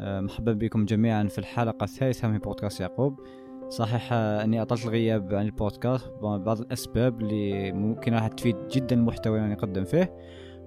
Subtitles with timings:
[0.00, 3.20] آه، مرحبا بكم جميعا في الحلقة الثالثة من بودكاست يعقوب.
[3.68, 9.38] صحيح آه، أني أطلت الغياب عن البودكاست بعض الأسباب اللي ممكن راح تفيد جدا المحتوى
[9.38, 10.16] اللي نقدم فيه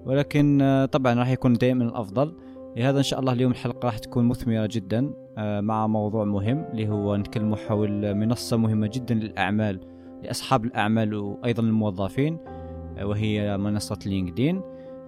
[0.04, 2.34] ولكن آه، طبعا راح يكون دائما الأفضل.
[2.76, 7.16] لهذا إن شاء الله اليوم الحلقة راح تكون مثمرة جدا مع موضوع مهم اللي هو
[7.16, 9.80] نتكلم حول منصة مهمة جدا للأعمال
[10.22, 12.38] لأصحاب الأعمال وأيضا الموظفين
[13.02, 14.62] وهي منصة لينكدين.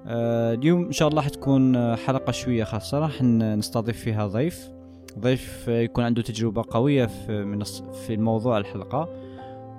[0.08, 4.70] اليوم إن شاء الله حتكون آه، حلقة شوية خاصة راح نستضيف فيها ضيف.
[5.18, 7.64] ضيف آه، يكون عنده تجربة قوية في
[8.06, 9.08] في الموضوع الحلقة.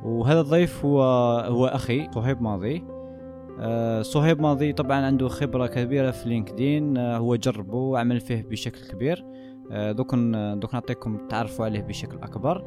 [0.03, 1.01] وهذا الضيف هو
[1.39, 2.83] هو أخي صهيب ماضي.
[4.01, 9.25] صهيب ماضي طبعا عنده خبرة كبيرة في LinkedIn هو جربه وعمل فيه بشكل كبير.
[9.71, 10.15] دوك
[10.55, 12.65] دوك نعطيكم تعرفوا عليه بشكل أكبر.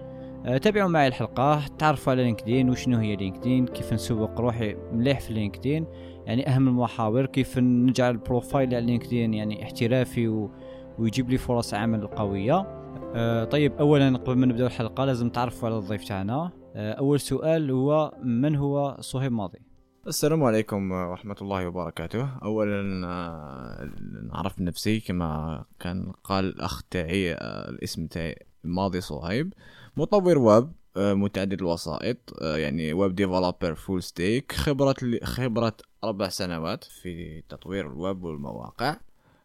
[0.62, 5.86] تابعوا معي الحلقة تعرفوا على LinkedIn وشنو هي LinkedIn كيف نسوق روحي مليح في LinkedIn.
[6.30, 10.50] يعني أهم المحاور كيف نجعل ال profile على LinkedIn يعني احترافي و...
[10.98, 12.66] ويجيب لي فرص عمل قوية.
[13.14, 16.52] أه طيب اولا قبل ما نبدأ الحلقة لازم تعرفوا على الضيف تاعنا.
[16.74, 19.58] أه أول سؤال هو من هو صهيب ماضي؟
[20.06, 22.28] السلام عليكم ورحمة الله وبركاته.
[22.42, 23.90] أولا آه،
[24.32, 29.54] نعرف نفسي كما كان قال الأخ تاعي آه، الاسم تاعي ماضي صهيب.
[29.96, 37.42] مطور ويب آه، متعدد الوسائط يعني web developer full stack خبرة خبرة أربع سنوات في
[37.48, 38.96] تطوير الويب والمواقع.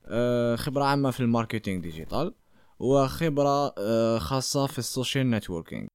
[0.07, 2.33] آه، خبرة عامة في ال marketing digital
[2.79, 5.87] وخبرة آه، خاصة في ال social networking.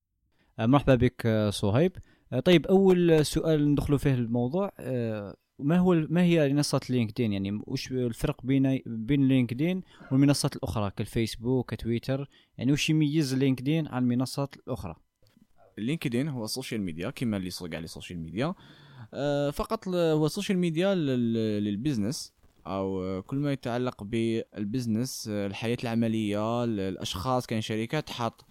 [0.59, 1.93] آه، مرحبا بك صهيب.
[2.45, 4.73] طيب أول سؤال ندخلوا فيه الموضوع
[5.59, 11.75] ما هو ما هي منصة لينكدين؟ يعني وش الفرق بين بين لينكدين والمنصات الأخرى كالفيسبوك
[11.75, 14.95] كتويتر؟ يعني وش يميز لينكدين عن المنصات الأخرى؟
[15.79, 18.55] لينكدين هو ال social media كما اللي يصدق على ال social media آه،
[19.53, 22.33] فقط هو ال social media لل business
[22.67, 28.45] أو كل ما يتعلق بال business الحياة العملية الأشخاص كاين شركات تحط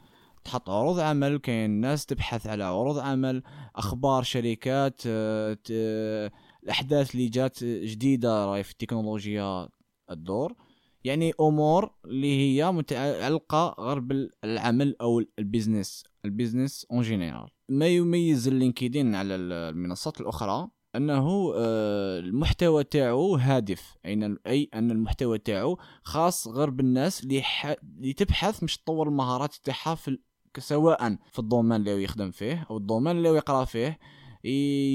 [0.43, 3.43] تحط عروض عمل كاين ناس تبحث على عروض عمل
[3.75, 6.31] أخبار شركات آه،
[6.63, 9.69] الأحداث اللي جات جديدة راي في التكنولوجيا
[10.11, 10.55] الدور.
[11.03, 17.47] يعني أمور اللي هي متعلقة غير بالعمل أو ال business ال business en général.
[17.69, 23.95] ما يميز اللينكدين على المنصات الأخرى أنه آه، المحتوى تاعو هادف.
[24.05, 30.17] أي أن المحتوى تاعو خاص غير بالناس اللي تبحث مش تطور المهارات تاعها في
[30.57, 33.99] سواء في ال domaine اللي يخدم فيه أو ال domaine اللي يقرأ فيه.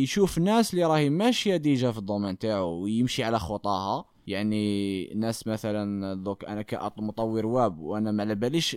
[0.03, 4.14] يشوف ناس اللي راهي ماشية déjà في ال domaine تاعو ويمشي على خطاها.
[4.27, 8.77] يعني ناس مثلا دوك أنا كمطور واب وأنا ما على باليش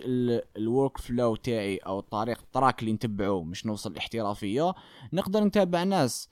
[0.56, 4.74] ال workflow تاعي أو الطريق ال track اللي نتبعه مش نوصل الاحترافيه
[5.12, 6.28] نقدر نتابع ناس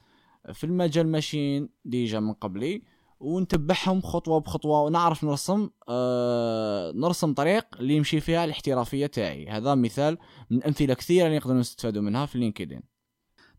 [0.53, 2.82] في المجال ماشيين déjà من قبلي
[3.21, 9.48] ونتبعهم خطوة بخطوة ونعرف نرسم آه نرسم طريق اللي يمشي فيها الاحترافية تاعي.
[9.48, 10.19] هذا مثال
[10.50, 12.96] من أمثلة كثيرة اللي نقدر نستفادوا منها في لينكدين.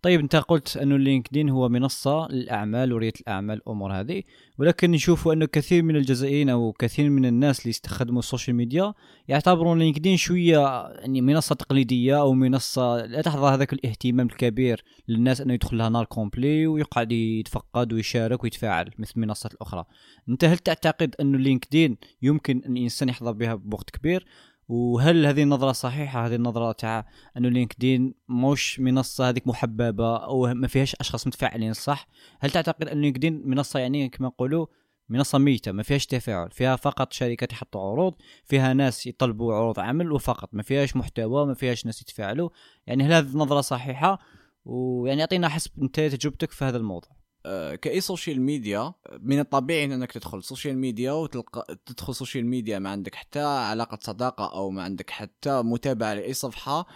[0.07, 4.23] طيب انت قلت أنه لينكدين هو منصة للأعمال وريه الأعمال الأمور هذه
[4.57, 8.93] ولكن نشوف انه كثير من الجزائريين أو كثير من الناس اللي يستخدموا ال social media
[9.27, 15.53] يعتبرون لينكدين شوية يعني منصة تقليدية أو منصة لا تحظى هذاك الاهتمام الكبير للناس أنه
[15.53, 19.85] يدخل لها نهار complet ويقعد يتفقد ويشارك ويتفاعل مثل المنصات الاخرى
[20.29, 24.25] أنت هل تعتقد انه لينكدين يمكن أن الإنسان يحظى بها بوقت كبير؟
[24.67, 27.05] وهل هذه النظرة صحيحة؟ هذه النظرة تاع
[27.37, 32.07] أنه لينكدين موش منصة هذيك محببة أو ما فيهاش أشخاص متفاعلين صح؟
[32.39, 34.65] هل تعتقد أن لينكدين منصة يعني كما نقولوا
[35.09, 38.13] منصة ميتة ما فيهاش تفاعل فيها فقط شركات يحطوا عروض
[38.45, 42.49] فيها ناس يطلبوا عروض عمل وفقط ما فيهاش محتوى ما فيهاش ناس يتفاعلوا؟
[42.87, 44.19] يعني هل هذه النظرة صحيحة؟
[44.65, 47.26] ويعني أعطينا حسب أنت تجربتك في هذا الموضوع.
[47.81, 53.15] كأي social media من الطبيعي إنك تدخل social media وتلقى تدخل social media ما عندك
[53.15, 56.87] حتى علاقة صداقة أو ما عندك حتى متابعة لأي صفحة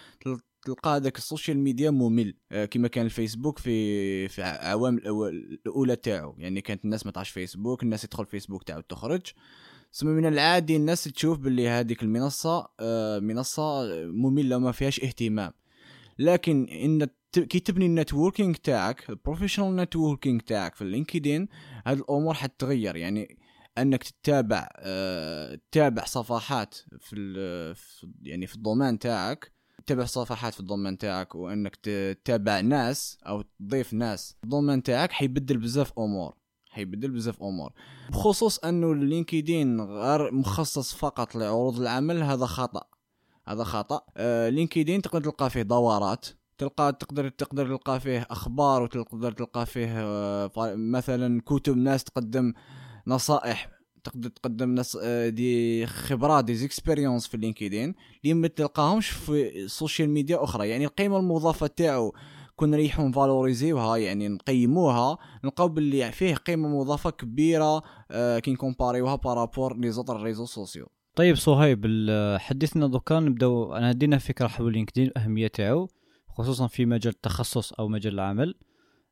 [0.65, 2.35] تلقى هذاك ال social media ممل.
[2.51, 6.35] آه، كما كان الفيسبوك في في عوام الأولى تاعو.
[6.37, 9.21] يعني كانت الناس ما تعرفش فيسبوك الناس تدخل فيسبوك تعاود تخرج.
[9.93, 15.53] ثم من العادي الناس تشوف باللي هذيك المنصة آه، منصة مملة ما فيهاش اهتمام.
[16.19, 21.47] لكن إن كي تبني ال networking تاعك ال professional networking تاعك في اللينكدين
[21.85, 22.95] هذه الأمور حتتغير.
[22.95, 23.37] يعني
[23.77, 27.15] أنك تتابع أه تتابع صفحات في,
[27.75, 29.51] في يعني في ال domaine تاعك
[29.85, 35.11] تتابع صفحات في ال domaine تاعك وأنك تتابع ناس أو تضيف ناس ال domaine تاعك
[35.11, 36.35] حيبدل بزاف أمور.
[36.69, 37.73] حيبدل بزاف أمور.
[38.09, 42.83] بخصوص أنه اللينكدين غير مخصص فقط لعروض العمل هذا خطأ.
[43.47, 44.01] هذا خطأ.
[44.17, 46.25] آه لينكدين تقدر تلقى فيه دورات
[46.61, 52.53] تلقى تقدر تقدر تلقى فيه أخبار وتقدر تلقى فيه آه، مثلا كتب ناس تقدم
[53.07, 53.69] نصائح
[54.03, 59.70] تقدر تقدم ناس آه، des خبرات des expériences في لينكدين اللي ما تلقاهمش في ال
[59.70, 60.69] social media أخرى.
[60.69, 62.13] يعني القيمة المضافة تاعو
[62.55, 69.34] كون نريحو نفالوريزيوها يعني نقيموها نلقاو باللي فيه قيمة مضافة كبيرة آه، كي نكومباريوها par
[69.34, 70.87] rapport les autres réseaux sociaux.
[71.15, 71.85] طيب صهيب
[72.39, 75.89] حدثنا دوكا نبدأو أنا دينا فكرة حول لينكدين الاهميه تاعو.
[76.31, 78.55] خصوصا في مجال التخصص أو مجال العمل.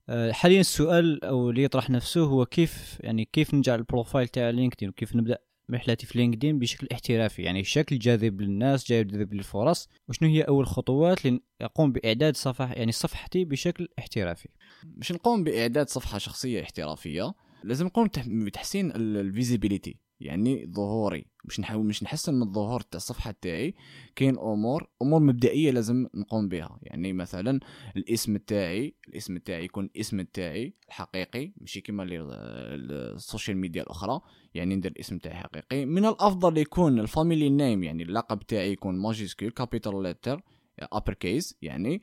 [0.09, 4.49] أه، حاليا السؤال أو اللي يطرح نفسه هو كيف يعني كيف نجعل ال profile تاع
[4.49, 5.37] لينكدين وكيف نبدأ
[5.71, 11.19] رحلتي في لينكدين بشكل احترافي؟ يعني شكل جاذب للناس جاذب للفرص وشنو هي أول خطوات
[11.59, 14.49] لأقوم بإعداد صفحه يعني صفحتي بشكل احترافي؟
[14.83, 17.33] باش نقوم بإعداد صفحة شخصية احترافية
[17.63, 21.25] لازم نقوم تح- بتحسين ال visibilité يعني ظهوري.
[21.49, 23.75] باش نحاول باش نحسن من الظهور تاع الصفحة تاعي
[24.15, 26.79] كاين أمور أمور مبدئية لازم نقوم بها.
[26.81, 27.59] يعني مثلا
[27.97, 34.21] الاسم تاعي الاسم تاعي يكون الاسم تاعي الحقيقي ماشي كيما ال social media الأخرى
[34.53, 35.85] يعني ندير الاسم تاعي حقيقي.
[35.85, 40.41] من الأفضل يكون ال family name يعني اللقب تاعي يكون majuscule capital letter
[40.79, 42.01] upper case يعني.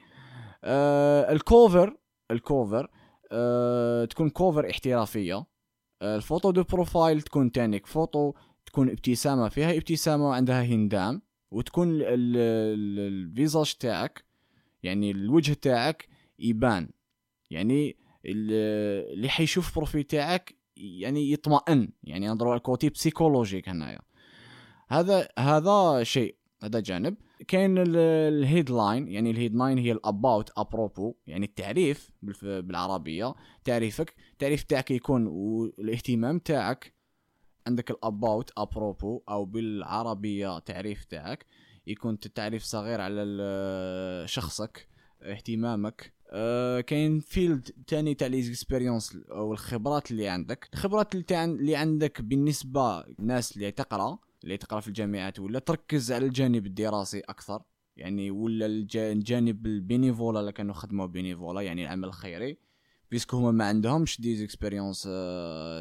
[0.65, 1.97] آه ال cover
[2.31, 2.91] ال cover
[3.33, 5.47] آه تكون cover احترافية.
[6.03, 8.33] آه ال photo de profil تكون تانيك فوتو
[8.67, 14.25] تكون ابتسامة فيها ابتسامة وعندها هندام وتكون ال- ال- ال visage تاعك
[14.83, 16.09] يعني الوجه تاعك
[16.39, 16.89] يبان.
[17.51, 17.97] يعني
[18.27, 21.93] ال- اللي حيشوف profil تاعك يعني يطمئن.
[22.03, 24.01] يعني نضرب ال côté psychologique هنايا.
[24.89, 27.17] هذا هذا شيء هذا جانب.
[27.49, 32.11] كاين ال headline يعني ال headline هي ال about à propos يعني التعريف
[32.43, 33.35] بالعربية.
[33.65, 36.96] تعريفك التعريف تاعك يكون والاهتمام تاعك
[37.67, 41.47] عندك ال about à propos أو بالعربية تعريف تاعك.
[41.87, 43.25] يكون تعريف صغير على
[44.29, 44.89] شخصك
[45.23, 46.13] اهتمامك.
[46.31, 50.69] آه، كاين field تاني تاع les expériences أو الخبرات اللي عندك.
[50.75, 56.27] الخبرات اللي, اللي عندك بالنسبة للناس اللي تقرأ اللي تقرأ في الجامعات ولا تركز على
[56.27, 57.63] الجانب الدراسي أكثر؟
[57.97, 62.59] يعني ولا الج- الجانب ال bénévolat اللي كانوا خدموا bénévolat يعني العمل الخيري.
[63.11, 65.03] parce que هما ما عندهمش des expériences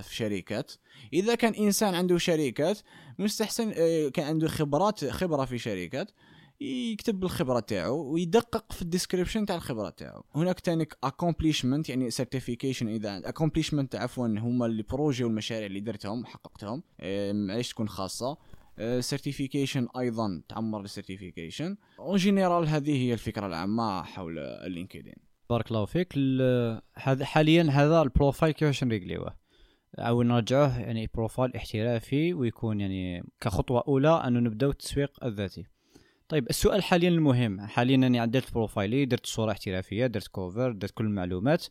[0.01, 0.71] في شركات.
[1.13, 2.79] إذا كان إنسان عنده شركات
[3.19, 6.11] مستحسن آه، كان عنده خبرات خبرة في شركات
[6.61, 10.23] يكتب الخبرة تاعو ويدقق في ال description تاع الخبرة تاعو.
[10.35, 16.83] هناك تانيك accomplishment يعني certification إذا accomplishment عفوا هما ال projets والمشاريع اللي درتهم وحققتهم
[16.99, 18.37] آه، معليش تكون خاصة.
[18.99, 25.15] certification أيضا تعمر ال certification en général هذه هي الفكرة العامة حول اللينكدين
[25.49, 26.13] بارك الله فيك.
[26.95, 29.35] هذا حاليا هذا ال profile كيفاش نريقليوه
[29.99, 35.65] أو نرجعوه يعني profile احترافي ويكون يعني كخطوة أولى انه نبداو التسويق الذاتي.
[36.29, 37.61] طيب السؤال حاليا المهم.
[37.61, 41.65] حاليا أنا عدلت profile ي درت صورة احترافية درت cover درت كل المعلومات.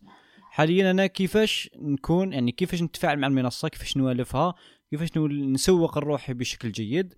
[0.50, 4.54] حاليا أنا كيفاش نكون يعني كيفاش نتفاعل مع المنصة كيفاش نوالفها
[4.90, 7.14] كيفاش نسوق لروحي بشكل جيد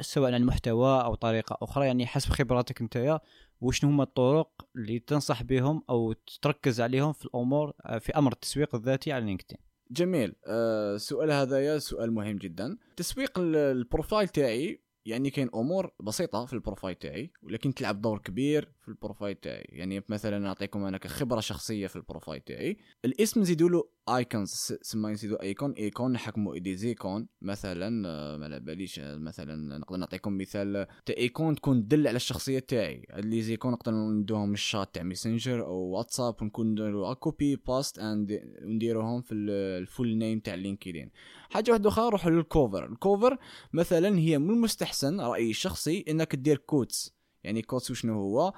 [0.00, 3.20] سواء عن محتوى أو طريقة أخرى يعني حسب خبراتك انت
[3.60, 6.12] وشنو هما الطرق اللي تنصح بهم أو
[6.42, 9.58] تركز عليهم في الأمور في أمر التسويق الذاتي على لينكدين؟
[9.90, 10.34] جميل.
[10.46, 12.76] آه، السؤال هذايا سؤال مهم جدا.
[12.96, 18.00] تسويق ال- ال profile تاعي يعني كاين أمور بسيطة في ال profile تاعي ولكن تلعب
[18.00, 19.66] دور كبير في ال profile تاعي.
[19.68, 22.76] يعني مثلا نعطيكم أنا كخبرة شخصية في ال profile تاعي.
[23.04, 24.50] الاسم نزيدوا له icons
[24.82, 29.96] سما نزيدوا icon icon نحكموا des icônes مثلا آه، ما على باليش آه، مثلا نقدر
[29.96, 33.06] نعطيكم مثال تاع icon تكون تدل على الشخصية تاعي.
[33.16, 39.22] les icônes نقدر ندوهم الشات تاع ميسنجر أو واتساب ونكون نديرو copy paste and ونديروهم
[39.22, 39.50] في ال-
[39.82, 41.10] ال full name تاع لينكدين
[41.50, 43.38] حاجة واحدة أخرى نروحوا لل cover ال cover
[43.72, 47.14] مثلا هي من المستحسن رأيي الشخصي إنك دير quotes
[47.44, 48.52] يعني quotes وشنو هو؟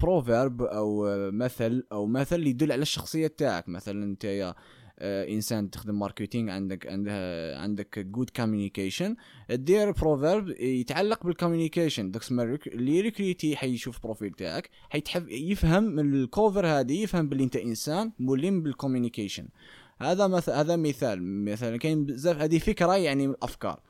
[0.00, 3.68] proverbe أو آه، مثل أو مثل يدل على الشخصية تاعك.
[3.68, 4.54] مثلا أنت آه،
[4.98, 9.16] إنسان تخدم marketing عندك عندها عندك good communication
[9.50, 15.82] دير proverbe يتعلق بال communication داك ال rec- اللي recruter حيشوف profil تاعك حيتحب يفهم
[15.84, 19.48] من ال cover هذه يفهم باللي أنت إنسان ملم بال communication
[20.00, 21.44] هذا مثل هذا مثال.
[21.44, 23.80] مثلا كاين بزاف هذه فكرة يعني من الأفكار.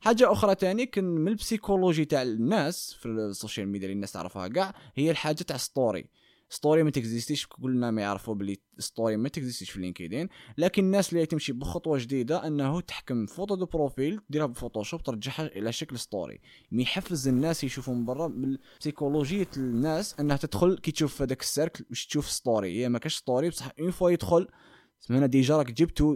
[0.00, 4.12] حاجة أخرى تاني كن من ال psychologie تاع الناس في ال social media اللي الناس
[4.12, 6.06] تعرفها كاع هي الحاجة تاع story
[6.50, 10.28] story ما تexistي ش كلنا ما يعرفوا بلي story ما تexistي ش في لينكدين
[10.58, 15.46] لكن الناس اللي تمشي بخطوة جديدة إنه تحكم photo de profil ديرها ب Photoshop ترجعها
[15.46, 16.40] إلى شكل story
[16.72, 21.84] يحفز الناس يشوفوا من برا من psychologie الناس إنها تدخل كي تشوف هذاك ال cercle
[21.90, 24.48] مش تشوف story هي ما كاش story بصح une fois يدخل
[25.10, 26.14] هنا déjà راك جبتو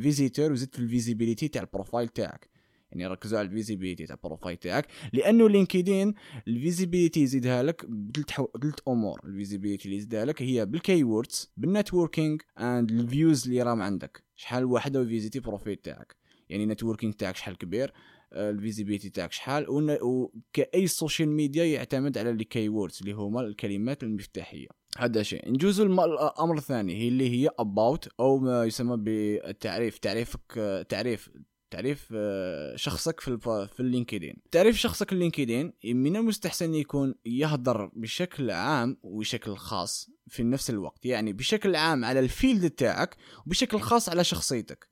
[0.00, 2.55] visiteur وزدت في ال visibilité تاع ال profile تاعك.
[2.90, 6.14] يعني ركزوا على ال visibilité تاع ال profile تاعك لأنه لينكدين
[6.48, 9.20] ال visibilité يزيدها لك بثلاث أمور.
[9.24, 13.82] ال visibilité اللي يزيدها لك هي بال keywords بال networking and ال views اللي راهم
[13.82, 14.24] عندك.
[14.36, 16.16] شحال واحدة و visité profil تاعك؟
[16.48, 17.92] يعني networking تاعك شحال كبير
[18.32, 19.66] ال visibilité تاعك شحال
[20.02, 24.68] وكاي social media يعتمد على ال keywords اللي هما الكلمات المفتاحية.
[24.98, 25.52] هذا شيء.
[25.52, 31.30] نجوز الأمر الثاني هي اللي هي about أو ما يسمى بالتعريف تعريفك تعريف
[31.70, 33.38] تعريف آه، شخصك في
[33.74, 34.36] في اللينكدين.
[34.50, 41.06] تعريف شخصك اللينكدين من المستحسن يكون يهضر بشكل عام وبشكل خاص في نفس الوقت.
[41.06, 44.88] يعني بشكل عام على ال field تاعك وبشكل خاص على شخصيتك.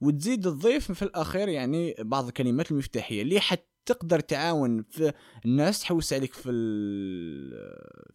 [0.00, 5.12] وتزيد تضيف في الأخير يعني بعض الكلمات المفتاحية اللي حتقدر تعاون في
[5.44, 6.50] الناس تحوس عليك في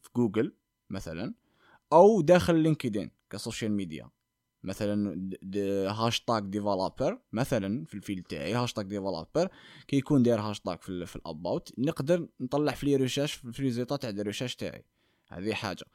[0.01, 0.55] في جوجل
[0.89, 1.33] مثلا
[1.93, 4.09] أو داخل لينكدين ك social media.
[4.63, 9.49] مثلا د- د- hashtag developer مثلا في ال field تاعي hashtag developer
[9.87, 13.63] كي يكون داير هاشتاج في, في ال about نقدر نطلع في لي ريشاش في ال
[13.63, 14.85] résultats تاع ال recherche تاعي.
[15.27, 15.85] هذه حاجة.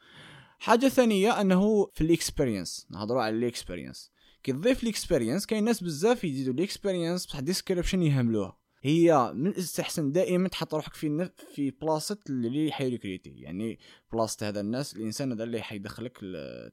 [0.59, 4.11] حاجة ثانية أنه في ال experience نهضروا على ال experience
[4.43, 8.59] كي تضيف ال experience كاين ناس بزاف يزيدوا ال experience بصح description يهملوها.
[8.87, 11.31] هي من المستحسن دائما تحط روحك في.
[11.55, 13.79] في بلاصة اللي ح يrecruter يعني
[14.13, 16.19] بلاصة هذا الناس الإنسان هذا اللي حيدخلك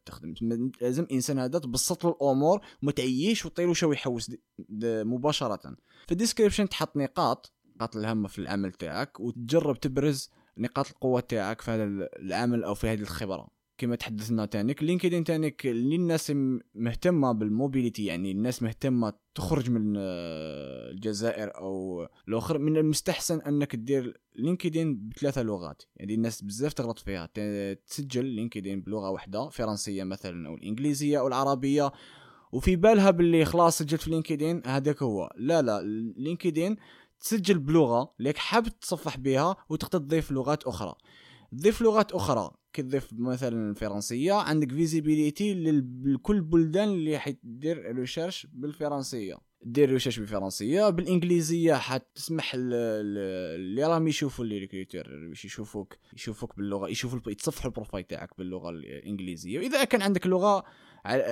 [0.05, 0.34] تخدم.
[0.82, 4.39] لازم الإنسان هذا تبسط له الأمور وما تعيش وطولوش ويحوس د...
[4.60, 4.86] د...
[4.86, 5.75] مباشرة.
[6.05, 11.62] في ال description تحط نقاط نقاط الهامه في العمل تاعك وتجرب تبرز نقاط القوة تاعك
[11.62, 11.84] في هذا
[12.20, 13.48] العمل أو في هذه الخبرة.
[13.84, 16.34] كما تحدثنا تانيك لينكدين تانيك للناس
[16.75, 23.75] مهتمة بال mobilité يعني الناس مهتمة تخرج من آه، الجزائر أو الآخر من المستحسن أنك
[23.75, 25.84] دير لينكدين بثلاثة لغات.
[25.96, 27.30] يعني الناس بزاف تغلط فيها.
[27.88, 31.92] تسجل لينكدين بلغة واحدة فرنسية مثلا أو الإنجليزية أو العربية.
[32.52, 35.30] وفي بالها باللي خلاص سجلت في لينكدين هذاك هو.
[35.38, 35.82] لا لا
[36.18, 36.75] لينكدين
[37.20, 40.96] تسجل بلغة لك حاب تصفح بها وتقدر تضيف لغات أخرى.
[41.58, 42.52] تضيف لغات أخرى.
[42.74, 45.54] كي تضيف مثلا الفرنسيه عندك visibilité
[46.06, 49.38] لكل البلدان اللي حتدير recherche بالفرنسية.
[49.66, 57.32] دير recherche بالفرنسية بالإنجليزية حتسمح اللي راهم يشوفوا اللي recruteurs باش يشوفوك يشوفوك باللغة يشوفوا
[57.32, 59.60] يتصفحوا ال profile تاعك باللغة الإنجليزية.
[59.60, 60.64] واذا كان عندك لغة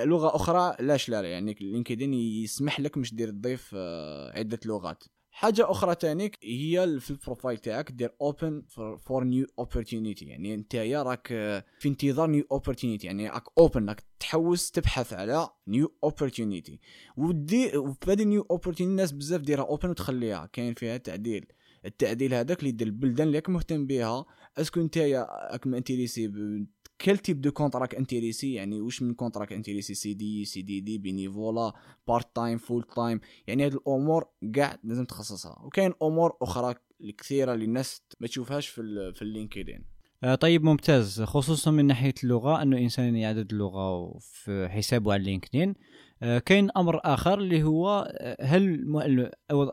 [0.04, 5.04] لغة أخرى علاش لا يعني لينكدين يسمح لك مش دير تضيف آه، عدة لغات.
[5.34, 8.62] حاجة أخرى تانيك هي في ال profile تاعك دير open
[9.06, 13.88] for new opportunity يعني أنت يا راك آه، في انتظار new opportunity يعني راك open
[13.88, 16.80] راك تحوس تبحث على new opportunity
[17.16, 20.46] ودي وفي هذه new opportunity الناس بزاف ديرها open وتخليها.
[20.52, 21.46] كاين فيها تعديل
[21.84, 24.24] التعديل هذاك اللي يدير البلدان اللي راك مهتم بها.
[24.58, 26.66] est-ce que أنت راك intéressé ب-
[27.02, 31.72] quel type de contrat راك intéressé يعني واش من contrat راك intéressé CDI، CDD، bénévolat
[32.08, 35.62] part time full time يعني هذه الأمور كاع لازم تخصصها.
[35.64, 39.84] وكاين أمور أخرى الكثيره اللي الناس ما تشوفهاش في في ال LinkedIn.
[40.24, 41.22] آه، طيب ممتاز.
[41.22, 45.74] خصوصا من ناحية اللغة أنه انسان يعدد اللغة في حسابه على LinkedIn.
[46.22, 48.90] آه، كاين أمر آخر اللي هو آه، هل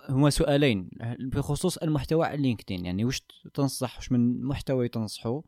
[0.09, 3.21] هما سؤالين بخصوص المحتوى على LinkedIn؟ يعني وش
[3.53, 5.43] تنصح وش من محتوى تنصحه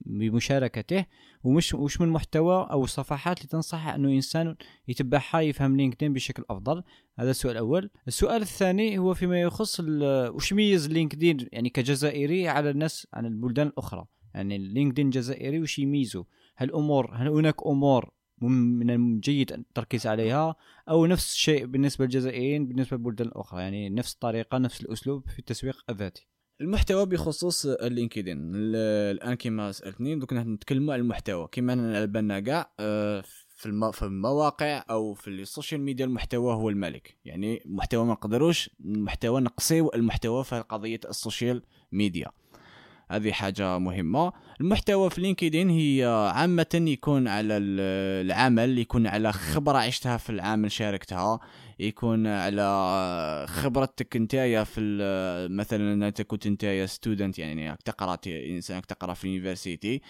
[0.00, 1.04] بمشاركته
[1.44, 4.56] ومش وش من محتوى أو الصفحات اللي تنصح أنه إنسان
[4.88, 6.82] يتبعها يفهم LinkedIn بشكل أفضل؟
[7.18, 7.90] هذا السؤال الأول.
[8.08, 14.06] السؤال الثاني هو فيما يخص وش يميز LinkedIn يعني كجزائري على الناس عن البلدان الأخرى؟
[14.34, 16.24] يعني LinkedIn جزائري وش يميزه؟
[16.56, 18.10] هل امور هل هناك أمور
[18.40, 20.56] من الجيد التركيز عليها
[20.88, 25.84] أو نفس الشيء بالنسبة للجزائريين بالنسبة للبلدان الأخرى؟ يعني نفس الطريقة نفس الأسلوب في التسويق
[25.90, 26.28] الذاتي.
[26.60, 28.38] المحتوى بخصوص ال LinkedIn.
[28.54, 28.76] ال-
[29.16, 31.48] الآن كما سألتني دوك نتكلموا على المحتوى.
[31.52, 33.20] كما على بالنا كاع آه،
[33.56, 37.16] في في المواقع أو في ال social media المحتوى هو الملك.
[37.24, 42.30] يعني المحتوى ما نقدروش المحتوى نقصيو المحتوى في قضية ال social media
[43.10, 44.32] هذه حاجة مهمة.
[44.60, 50.72] المحتوى في LinkedIn هي عامة يكون على ال- العمل يكون على خبرة عشتها في العمل
[50.72, 51.40] شاركتها
[51.78, 54.80] يكون على خبرتك نتايا في
[55.50, 60.00] مثلا أنت كنت نتايا student يعني تقرأ إنسان تقرأ في ال université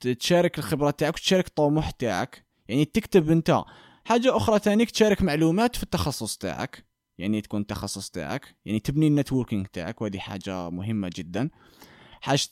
[0.00, 3.62] تشارك الخبرة تاعك وتشارك الطموح تاعك يعني تكتب أنت.
[4.04, 6.84] حاجة أخرى تانيك تشارك معلومات في التخصص تاعك
[7.18, 11.40] يعني تكون التخصص تاعك يعني تبني ال networking تاعك وهذه حاجة مهمة جدا.
[11.40, 11.50] حاجة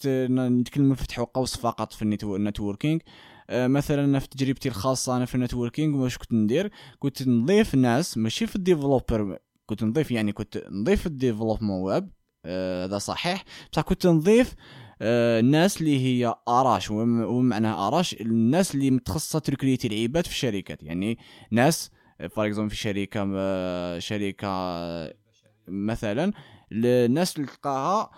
[0.07, 3.03] ن- نتكلم نفتحوا قوس فقط في ال netwo- ال networking
[3.50, 8.19] آه، مثلا في تجربتي الخاصة أنا في ال networking واش كنت ندير؟ كنت نضيف ناس
[8.19, 12.11] ماشي في ال développeur كنت نضيف يعني كنت نضيف ال développement web
[12.45, 13.45] آه، هذا صحيح.
[13.73, 14.55] بصح كنت نضيف
[15.03, 20.33] آه، الناس اللي هي RH وم- ومعناها RH الناس اللي متخصصة ت recruter العباد في
[20.33, 20.83] الشركات.
[20.83, 21.19] يعني
[21.50, 21.91] ناس
[22.31, 25.15] par exemple في شركة آه، شركة آه،
[25.69, 26.33] مثلا
[26.73, 28.11] الناس اللي تلقاها آه،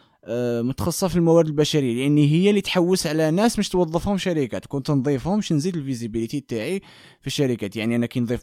[0.63, 4.67] متخصصة في الموارد البشرية لأن هي اللي تحوس على ناس باش توظفهم شركات.
[4.67, 6.81] كنت نضيفهم باش نزيد ال visibilité تاعي
[7.21, 7.77] في الشركات.
[7.77, 8.43] يعني أنا كي نضيف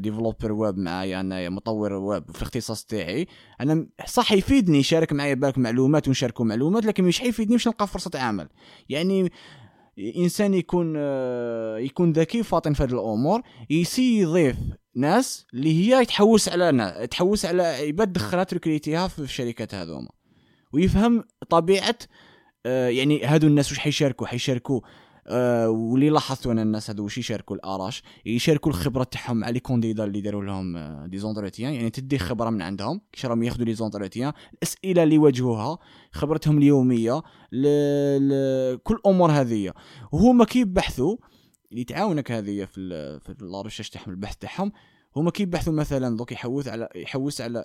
[0.00, 3.26] développeur web معايا انايا مطور ويب في الاختصاص تاعي
[3.60, 8.10] أنا صح يفيدني يشارك معايا بالك معلومات ونشاركوا معلومات لكن مش حيفيدني باش نلقى فرصة
[8.14, 8.48] عمل.
[8.88, 9.30] يعني
[9.98, 14.56] إنسان يكون آه، يكون ذكي وفاطن في هذه الأمور ي essayer يضيف
[14.94, 19.74] ناس اللي هي تحوس على ناس تحوس على عباد دخلها ت recruter ها في الشركات
[19.74, 20.08] هذوما.
[20.74, 21.98] ويفهم طبيعة
[22.66, 24.80] آه، يعني هادو الناس واش حيشاركوا حيشاركوا
[25.26, 29.60] آه واللي لاحظتوا أنا الناس هذو واش يشاركوا ال RH يشاركوا الخبرة تاعهم مع les
[29.60, 33.64] candidats اللي داروا لهم آه des entretiens يعني تدي خبرة من عندهم كيش راهم ياخذوا
[33.64, 35.78] les entretiens الأسئلة اللي يواجهوها
[36.12, 37.66] خبرتهم اليومية ل...
[38.28, 38.78] ل...
[38.78, 39.72] كل الأمور هذه
[40.12, 41.16] وهما كيبحثوا
[41.72, 43.20] اللي تعاونك هذه في ال...
[43.20, 44.72] في ال recherche تاعهم البحث تاعهم
[45.16, 47.64] هما كيبحثوا مثلا دوك يحوس على يحوس على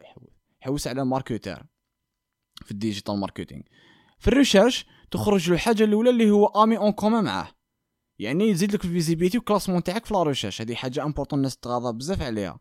[0.61, 1.63] يحوس على marketeur
[2.65, 3.61] في ال digital marketing
[4.19, 7.47] في ال recherche تخرج له الحاجة الأولى اللي هو ami en commun معاه.
[8.19, 11.57] يعني يزيد لك ال visibilité و classement تاعك في la recherche هذه حاجة importante الناس
[11.57, 12.59] تغاضى بزاف عليها.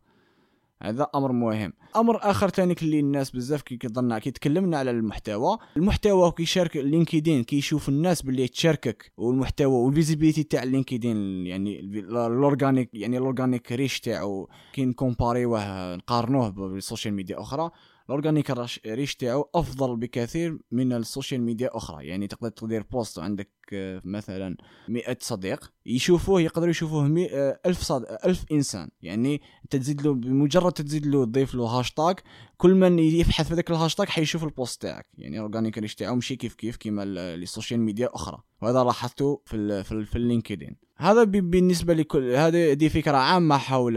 [0.83, 1.73] هذا أمر مهم.
[1.95, 5.57] أمر آخر ثاني اللي الناس بزاف كي كظن كي تكلمنا على المحتوى.
[5.77, 7.43] المحتوى كي يشارك LinkedIn.
[7.43, 9.11] كي يشوف الناس باللي تشاركك.
[9.17, 11.47] والمحتوى وال visibilité تاع LinkedIn.
[11.47, 14.49] يعني ال organic يعني ال organic reach تاعو.
[14.73, 17.69] كي ن comparer وه نقارنوه بال social media أخرى.
[18.09, 18.53] ال organic
[18.85, 24.01] reach تاعو أفضل بكثير من ال social media أخرى يعني تقدر تدير post وعندك آه،
[24.05, 27.31] مثلا مئة صديق يشوفوه يقدروا يشوفوه مي...
[27.31, 28.05] آه، ألف صد...
[28.25, 32.15] ألف إنسان يعني تزيد له بمجرد تزيد له تضيف له هاشتاج
[32.57, 36.15] كل من يبحث في ذاك الهاشتاج حيشوف ال post تاعك يعني ال organic reach تاعو
[36.15, 39.83] مشي كيف كيف كيما ال social media أخرى وهذا لاحظته في ال...
[39.83, 40.05] في.
[40.05, 43.95] في ال LinkedIn هذا بالنسبة لكل هذه دي فكرة عامة حول.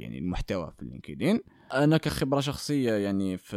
[0.00, 1.40] يعني المحتوى في ال LinkedIn
[1.72, 3.56] أنا كخبرة شخصية يعني في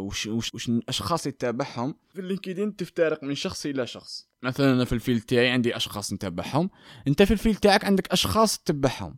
[0.00, 4.28] وش, وش, وش الاشخاص اللي تتابعهم في ال LinkedIn تفترق من شخص إلى شخص.
[4.42, 6.70] مثلا أنا في ال field تاعي عندي أشخاص نتابعهم
[7.08, 9.16] أنت في ال field تاعك عندك أشخاص تتبعهم.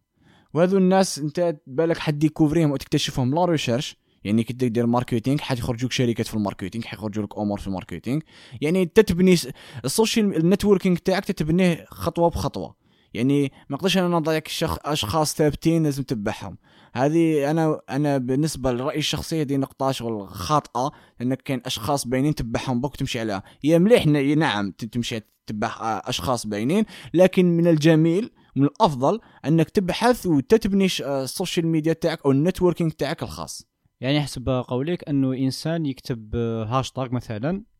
[0.54, 5.92] وهذو الناس أنت بالك حت découvrir هم وتكتشفهم la recherche يعني كي دير marketing حيخرجوك
[5.92, 8.20] شركات في ال marketing حيخرجوا لك أمور في ال marketing.
[8.60, 9.36] يعني تتبني
[9.84, 12.74] ال social ال networking تاعك تتبنيه خطوة بخطوة.
[13.14, 16.58] يعني ما نقدرش أنا نضيعك أشخاص ثابتين لازم تتبعهم.
[16.94, 22.80] هذه أنا أنا بالنسبة لرأيي الشخصي هذه نقطة شغل خاطئة لأنك كاين أشخاص باينين تتبعهم
[22.80, 23.42] بوك تمشي عليها.
[23.64, 30.88] هي مليح نعم تمشي تتبع أشخاص باينين لكن من الجميل من الأفضل أنك تبحث وتتبني
[31.00, 33.66] ال social media تاعك أو ال networking تاعك الخاص.
[34.00, 37.73] يعني حسب قولك أنه إنسان يكتب هاشتاج مثلا آه،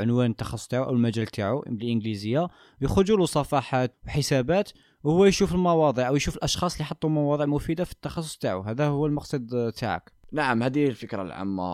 [0.00, 2.48] عنوان التخصص تاعو أو المجال تاعو بالإنجليزية.
[2.82, 4.70] ويخرجوا له صفحات وحسابات
[5.04, 8.60] وهو يشوف المواضيع أو يشوف الأشخاص اللي حطوا مواضيع مفيدة في التخصص تاعو.
[8.60, 10.12] هذا هو المقصد تاعك.
[10.32, 11.64] نعم هذه الفكرة العامة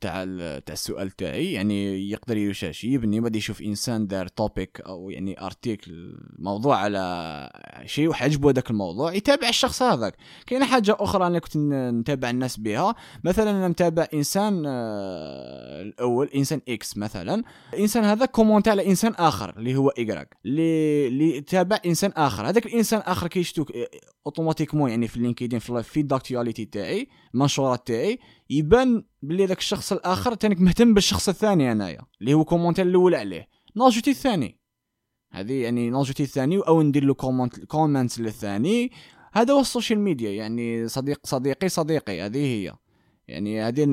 [0.00, 0.24] تاع
[0.58, 1.52] تاع السؤال تاعي.
[1.52, 7.50] يعني يقدر يشاش يبني بعد يشوف إنسان دار توبيك أو يعني ارتيكل موضوع على
[7.86, 10.16] شيء وحيعجبه هذاك الموضوع يتابع الشخص هذاك.
[10.46, 12.94] كاينة حاجة أخرى أنا كنت نتابع الناس بها.
[13.24, 17.42] مثلا أنا متابع إنسان آه، الأول إنسان إكس مثلا.
[17.74, 22.48] الانسان هذا كومونت على إنسان آخر اللي هو ايكراك اللي اللي تابع إنسان آخر.
[22.48, 23.72] هذاك الإنسان آخر كيشتوك
[24.26, 28.18] اوتوماتيكمون يعني في اللينكدين في الفيد داكتواليتي تاعي المنشورات تاعي
[28.50, 33.48] يبان بلي ذاك الشخص الآخر تانيك مهتم بالشخص الثاني أنايا اللي هو كومونتير الأول عليه.
[33.76, 34.60] ناجوتي الثاني.
[35.32, 38.90] هذه يعني ناجوتي الثاني أو ندير له كومنت كومنت للثاني.
[39.32, 42.74] هذا هو ال social media يعني صديق صديقي صديقي هذه هي.
[43.28, 43.84] يعني هذه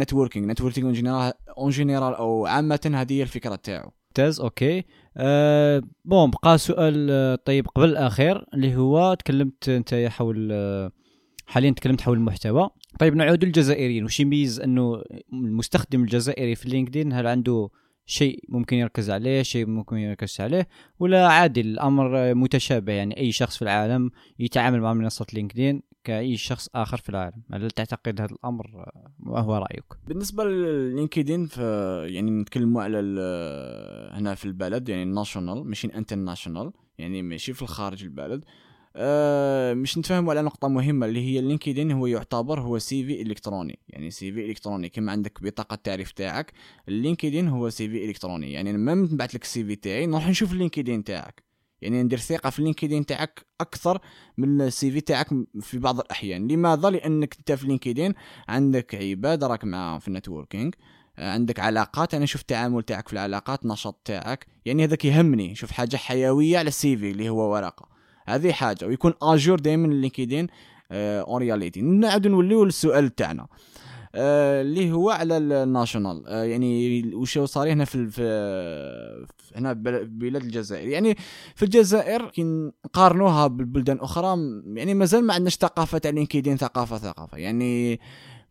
[0.84, 3.92] en général en général أو عامة هذه هي الفكرة تاعو.
[4.18, 4.84] ممتاز OK.
[5.18, 10.92] أه bon بقى سؤال آه، طيب قبل الأخير اللي هو تكلمت أنت حول آه،
[11.46, 12.70] حاليا تكلمت حول المحتوى.
[13.00, 14.06] طيب نعود للجزائريين.
[14.06, 15.02] وش يميز أنه
[15.34, 17.70] المستخدم الجزائري في لينكدين؟ هل عنده
[18.06, 20.68] شيء ممكن يركز عليه شيء ممكن يركز عليه؟
[21.00, 26.70] ولا عادي الأمر متشابه يعني أي شخص في العالم يتعامل مع منصة لينكدين؟ كأي شخص
[26.76, 27.42] آخر في العالم.
[27.54, 31.50] هل تعتقد هذا الأمر ما هو رأيك؟ بالنسبة للينكدين
[32.06, 32.98] يعني نتكلموا على
[34.14, 38.46] هنا في البلد يعني ال national ماشي international يعني ماشي في الخارج البلد.
[38.96, 43.80] أه مش نتفاهموا على نقطة مهمة اللي هي اللينكدين هو يعتبر هو CV إلكتروني.
[43.90, 46.52] يعني CV إلكتروني كما عندك بطاقة التعريف تاعك
[46.88, 48.52] اللينكدين هو CV إلكتروني.
[48.52, 51.47] يعني لما نبعث لك ال CV تاعي نروح نشوف اللينكدين تاعك.
[51.82, 54.02] يعني ندير ثقة في اللينكدين تاعك أكثر
[54.38, 55.28] من ال CV تاعك
[55.62, 56.48] في بعض الأحيان.
[56.48, 58.14] لماذا؟ لأنك أنت في لينكدين
[58.48, 60.76] عندك عباد راك مع في ال networking
[61.18, 62.14] عندك علاقات.
[62.14, 64.46] أنا شوف التعامل تاعك في العلاقات نشاط تاعك.
[64.66, 65.56] يعني هذاك يهمني.
[65.56, 67.90] شوف حاجة حيوية على ال CV اللي هو ورقة.
[68.28, 68.86] هذه حاجة.
[68.86, 70.48] ويكون à jour دائما اللينكدين
[70.92, 73.42] en réalité نعاود نوليو للسؤال تاعنا.
[73.44, 73.48] آه،
[74.18, 76.24] اللي هو على ال national.
[76.28, 79.26] آه، يعني وش صار هنا في في
[79.56, 80.88] هنا بلاد الجزائر.
[80.88, 81.16] يعني
[81.56, 87.38] في الجزائر كي نقارنوها بالبلدان الاخرى يعني مازال ما عندناش ثقافة تاع لينكدين ثقافة ثقافة.
[87.38, 88.00] يعني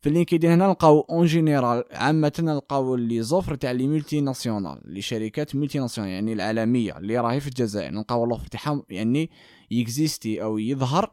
[0.01, 5.57] في لينكدين هنا نلقاو en général عامة نلقاو les offres تاع les multinationales لي شركات
[5.57, 7.91] multinationales يعني العالمية اللي راهي في الجزائر.
[7.91, 9.31] نلقاو l'offre تاعها يعني
[9.71, 11.11] ي existe أو يظهر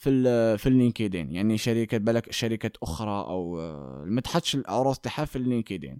[0.00, 3.56] في في اللينكدين يعني شركات بالك شركات أخرى أو
[4.04, 5.98] ما تحطش العروض تاعها في اللينكدين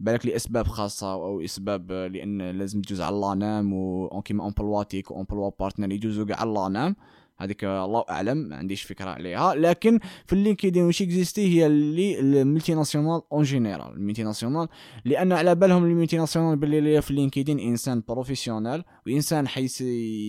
[0.00, 5.50] بالك لأسباب خاصة أو أسباب لأن لازم تجوز على l'ANEM و كيما Emploitic و Emploi
[5.60, 6.96] Partner يجوزوا كاع على l'ANEM
[7.38, 9.54] هذيك الله أعلم ما عنديش فكرة عليها.
[9.54, 13.92] لكن في اللينكدين واش existe؟ هي اللي ال multinationales en général.
[13.92, 14.68] ال multinationales
[15.04, 19.80] لأن على بالهم ال multinationales باللي في اللينكدين إنسان professionnel وإنسان حيث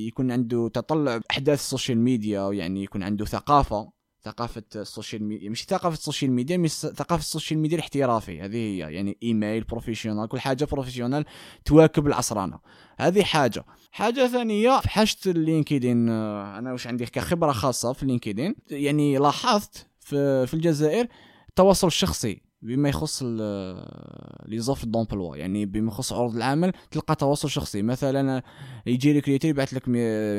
[0.08, 3.95] يكون عنده تطلع أحداث ال social media يعني يكون عنده ثقافة.
[4.26, 8.42] ثقافة ال social media مش ثقافة ال social media مش ثقافة ال social media الاحترافي
[8.42, 11.26] هذه هي يعني email professional كل حاجة professional
[11.66, 12.60] تواكب العصرانه
[13.00, 13.66] هذه حاجة.
[13.92, 20.48] حاجة ثانية حاجة اللينكدين آه، أنا واش عندي؟ كخبرة خاصة في اللينكدين يعني لاحظت في,
[20.48, 21.08] في الجزائر
[21.50, 27.82] التواصل الشخصي بما يخص les offres d'emploi يعني بما يخص عروض العمل تلقى تواصل شخصي.
[27.82, 28.44] مثلا
[28.86, 29.90] يجي لك recruiter يبعث لك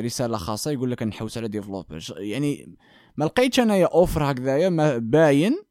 [0.05, 2.77] رسالة خاصة يقول لك نحوس على developer يعني
[3.16, 5.62] ما لقيتش انايا offre هكذايا باين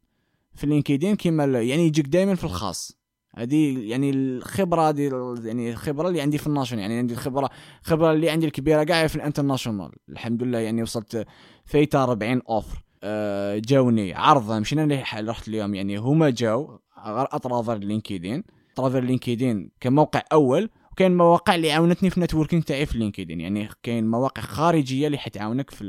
[0.55, 2.97] في لينكدين كيما يعني يجيك دائما في الخاص.
[3.35, 5.11] هذه يعني الخبرة دي
[5.43, 7.49] يعني الخبرة اللي عندي في ال national يعني عندي الخبره
[7.81, 9.91] الخبرة اللي عندي الكبيرة كاع في ال international.
[10.09, 11.25] الحمد لله يعني وصلت
[11.65, 12.83] فايتة 40 offres.
[13.03, 18.43] أه جاوني عرضة مشينا اللي رحت اليوم يعني هما جاو à travers لينكدين.
[18.73, 23.41] à travers لينكدين كموقع أول وكاين مواقع اللي عاونتني في ال networking تاعي في لينكدين.
[23.41, 25.83] يعني كاين مواقع خارجية اللي حتعاونك في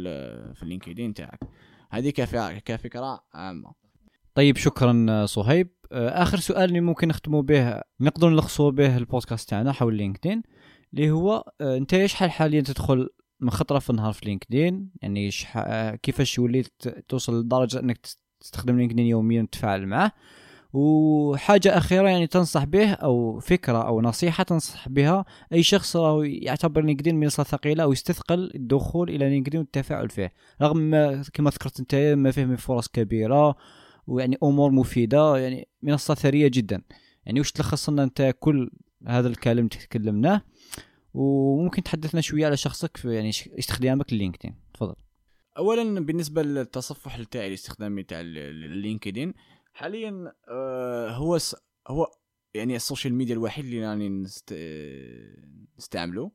[0.54, 1.40] في اللينكدين تاعك.
[1.90, 2.10] هذه
[2.64, 3.72] كفكرة عامة.
[4.34, 5.68] طيب شكرا صهيب.
[5.92, 10.42] آه، آخر سؤال اللي ممكن نختموا به نقدر نلخصوا به البودكاست تاعنا حول لينكدين
[10.94, 13.08] اللي هو آه، أنت شحال حاليا تدخل
[13.40, 18.00] من خطره في النهار في لينكدين؟ يعني آه، كيفاش وليت توصل لدرجة إنك
[18.40, 20.12] تستخدم لينكدين يوميا وتتفاعل معه؟
[20.72, 26.84] وحاجة أخيرة يعني تنصح به أو فكرة أو نصيحة تنصح بها أي شخص راهو يعتبر
[26.84, 30.32] لينكدين منصة ثقيلة أو يستثقل الدخول إلى لينكدين والتفاعل فيه.
[30.62, 33.56] رغم ما كما ذكرت أنت ما فيه من فرص كبيرة
[34.06, 36.82] ويعني أمور مفيدة يعني منصة ثرية جدا.
[37.26, 38.70] يعني وش تلخص لنا أنت كل
[39.06, 40.42] هذا الكلام اللي تكلمناه؟
[41.14, 44.54] وممكن تحدثنا شوية على شخصك في يعني استخدامك للينكدين.
[44.74, 44.94] تفضل.
[45.58, 49.34] اولا بالنسبة للتصفح تاعي الاستخدامي تاع اللينكدين
[49.76, 51.56] حاليا آه هو س...
[51.88, 52.10] هو
[52.54, 54.54] يعني ال social media الوحيد اللي راني نست...
[55.78, 56.30] نستعمله.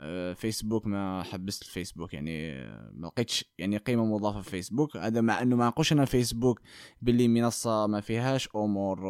[0.00, 2.14] آه فيسبوك ما حبست الفيسبوك.
[2.14, 2.54] يعني
[2.92, 4.96] ما لقيتش يعني قيمة مضافة في فيسبوك.
[4.96, 6.60] هذا مع إنه ما نقولش أنا فيسبوك
[7.02, 9.00] باللي منصة ما فيهاش أمور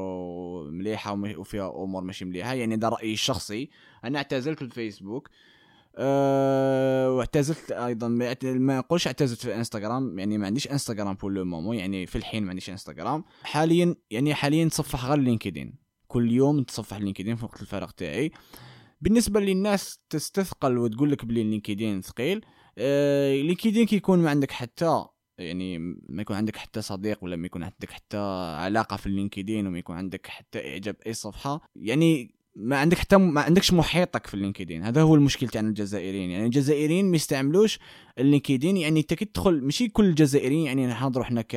[0.70, 2.54] مليحة وفيها أمور ماشي مليحة.
[2.54, 3.70] يعني ده رأيي الشخصي
[4.04, 5.28] أنا اعتزلت الفيسبوك.
[5.98, 8.08] أه واعتزلت أيضا.
[8.42, 12.42] ما نقولش اعتزلت في إنستغرام يعني ما عنديش إنستغرام pour le moment يعني في الحين
[12.42, 13.24] ما عنديش إنستغرام.
[13.42, 15.74] حاليا يعني حاليا نتصفح غير لينكدين.
[16.06, 18.30] كل يوم نتصفح لينكدين في وقت الفراغ تاعي.
[19.00, 22.44] بالنسبة للناس تستثقل وتقول لك بلي لينكدين ثقيل
[22.78, 25.04] أه لينكدين كيكون ما عندك حتى
[25.38, 25.78] يعني
[26.08, 28.16] ما يكون عندك حتى صديق ولا ما يكون عندك حتى
[28.58, 31.60] علاقة في اللينكدين وما يكون عندك حتى إعجاب أي صفحة.
[31.76, 34.82] يعني ما عندك حتى ما عندكش محيطك في اللينكدين.
[34.82, 36.30] هذا هو المشكل تاع الجزائريين.
[36.30, 37.78] يعني الجزائريين ما يستعملوش
[38.18, 38.76] اللينكدين.
[38.76, 41.56] يعني انت كي تدخل ماشي كل الجزائريين يعني نحضروا إحنا ك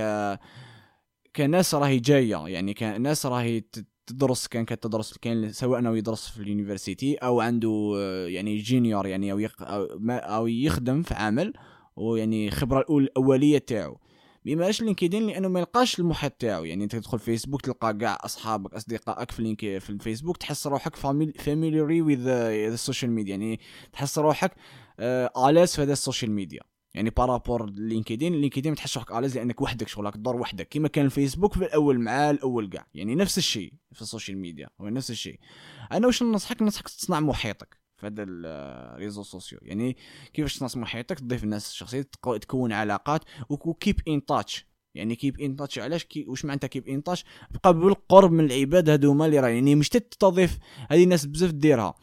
[1.36, 2.48] كناس راهي جاية.
[2.48, 3.64] يعني كناس راهي
[4.08, 7.94] تدرس كان كتدرس كان سواء أنه يدرس في ال université أو عنده
[8.28, 9.62] يعني junior يعني أو يق...
[9.62, 11.54] أو, ما أو يخدم في عمل
[11.96, 13.98] ويعني خبرة الأولية تاعو.
[14.46, 16.64] بيماش لينكدين؟ لأنه ما يلقاش المحيط تاعو.
[16.64, 20.96] يعني أنت تدخل فيسبوك تلقى كاع أصحابك أصدقائك في لينك في الفيسبوك تحس روحك
[21.40, 23.60] familiar with ال social media يعني
[23.94, 24.52] تحس روحك
[25.48, 26.62] à l'aise في هذا ال social media.
[26.94, 30.68] يعني par rapport LinkedIn LinkedIn تحس روحك à l'aise لأنك وحدك شغلك تدور وحدك.
[30.72, 34.70] كما كان الفيسبوك في الأول مع الأول كاع يعني نفس الشيء في ال social media
[34.82, 35.40] هو نفس الشيء.
[35.92, 37.79] أنا واش ننصحك؟ ننصحك تصنع محيطك.
[38.00, 39.60] في هذا ال réseaux sociaux.
[39.62, 39.98] يعني
[40.34, 42.02] كيفاش تصنع محيطك تضيف الناس الشخصيه
[42.42, 46.88] تكون علاقات و keep in touch يعني keep in touch علاش؟ كي واش معناتها keep
[46.88, 50.58] in touch بقى بالقرب من العباد هذوما اللي راه يعني مش تستضيف
[50.90, 51.96] هذه الناس بزاف ديرها.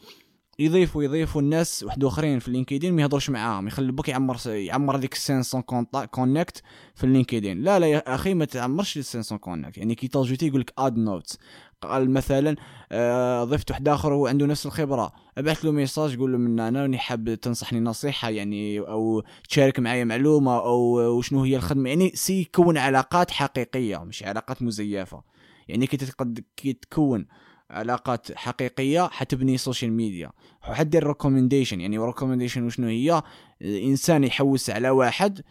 [0.59, 3.67] يضيفوا يضيفوا الناس واحد آخرين في ال LinkedIn ما يهضروش معاهم.
[3.67, 6.61] يخلي بوك يعمر يعمر هذيك 500 connect
[6.95, 10.61] في ال LinkedIn لا لا يا أخي ما تعمرش 500 connect يعني كي t'ajouter يقول
[10.61, 11.39] لك add notes
[11.81, 12.55] قال مثلا
[12.91, 15.11] آه ضفت واحد آخر هو عنده نفس الخبرة.
[15.37, 20.03] ابعث له message قول له من أنا راني حاب تنصحني نصيحة يعني أو تشارك معايا
[20.03, 21.89] معلومة أو شنو هي الخدمة.
[21.89, 25.23] يعني essaie يكون علاقات حقيقية مش علاقات مزيفة.
[25.67, 27.27] يعني كي تقد كي تكون
[27.69, 30.31] علاقات حقيقية حتبني social media
[30.69, 33.21] وحدير recommendation يعني recommendation وشنو هي؟
[33.61, 35.41] انسان يحوس على واحد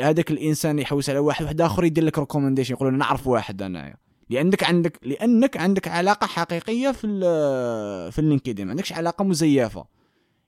[0.00, 3.96] هذاك الإنسان يحوس على واحد واحد آخر يدير لك recommendation يقول نعرف واحد انايا
[4.30, 7.06] لأنك عندك لأنك عندك علاقة حقيقية في
[8.12, 9.86] في ال LinkedIn ما عندكش علاقة مزيفة.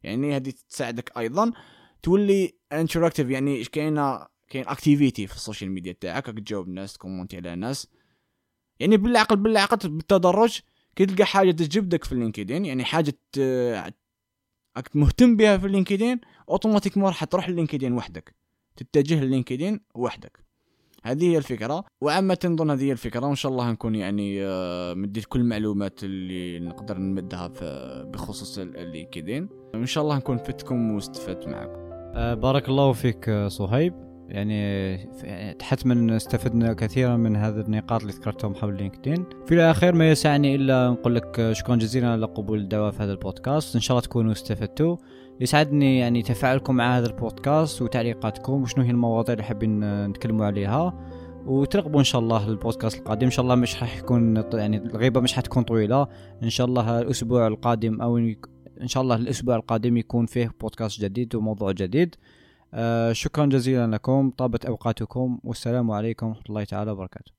[0.02, 1.52] يعني هذه تساعدك أيضا
[2.02, 7.36] تولي interactif يعني كاينة كاين activité في ال social media تاعك تجاوب الناس ت commenter
[7.36, 7.88] على ناس.
[8.80, 10.60] يعني بالعقل بالعقل بالتدرج
[10.96, 13.18] تلقى حاجة تجبدك في ال LinkedIn يعني حاجة
[14.94, 18.34] مهتم بها في ال LinkedIn automatique راح تروح ال LinkedIn وحدك
[18.76, 20.46] تتجه لل LinkedIn وحدك.
[21.02, 21.84] هذه هي الفكرة.
[22.00, 26.58] وعامة نظن هذه هي الفكرة وإن شاء الله نكون يعني آه، مديت كل المعلومات اللي
[26.60, 27.52] نقدر نمدها
[28.02, 31.80] بخصوص ال LinkedIn إن شاء الله نكون فدتكم واستفدت معكم.
[32.14, 34.05] آه، بارك الله فيك آه، صهيب.
[34.28, 34.98] يعني
[35.62, 39.24] حتما استفدنا كثيرا من هذه النقاط اللي ذكرتهم حول لينكدين.
[39.46, 43.74] في الاخير ما يسعني إلا نقول لك شكرا جزيلا على قبول الدعوه في هذا البودكاست.
[43.74, 44.96] إن شاء الله تكونوا استفدتوا.
[45.40, 50.94] يسعدني يعني تفاعلكم مع هذا البودكاست وتعليقاتكم وشنو هي المواضيع اللي حابين نتكلموا عليها.
[51.46, 53.24] وترقبوا إن شاء الله البودكاست القادم.
[53.24, 56.06] إن شاء الله مش راح يكون يعني الغيبة مش حتكون طويلة.
[56.42, 61.34] إن شاء الله الأسبوع القادم أو إن شاء الله الأسبوع القادم يكون فيه بودكاست جديد
[61.34, 62.14] وموضوع جديد.
[63.12, 67.32] شكرا جزيلا لكم طابت أوقاتكم والسلام عليكم ورحمة الله تعالى وبركاته.